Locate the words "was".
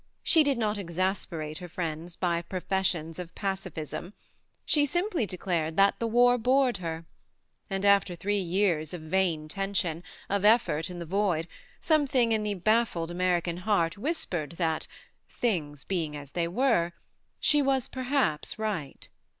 17.61-17.87